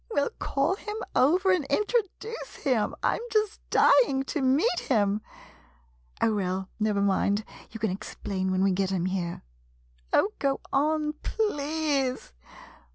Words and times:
Well, 0.09 0.31
call 0.39 0.77
him 0.77 0.95
over 1.15 1.51
and 1.51 1.63
introduce 1.65 2.55
him— 2.63 2.95
I 3.03 3.17
'm 3.17 3.21
just 3.31 3.59
dying 3.69 4.23
to 4.29 4.41
meet 4.41 4.79
him! 4.89 5.21
Oh, 6.19 6.33
well— 6.35 6.69
never 6.79 7.03
mind, 7.03 7.45
you 7.69 7.79
can 7.79 7.91
explain 7.91 8.49
when 8.49 8.63
we 8.63 8.71
get 8.71 8.89
him 8.89 9.05
here— 9.05 9.43
Oh, 10.11 10.29
go 10.39 10.59
on— 10.73 11.13
p 11.21 11.33
1 11.37 11.59
e 11.59 11.99
a 11.99 12.09
s 12.13 12.33
e 12.35 12.47